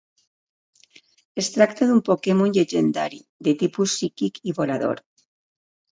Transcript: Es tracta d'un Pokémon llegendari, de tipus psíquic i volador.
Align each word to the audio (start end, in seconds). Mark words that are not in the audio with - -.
Es 1.43 1.49
tracta 1.57 1.89
d'un 1.91 2.01
Pokémon 2.09 2.55
llegendari, 2.57 3.21
de 3.49 3.53
tipus 3.63 3.95
psíquic 3.99 4.45
i 4.53 4.57
volador. 4.63 5.07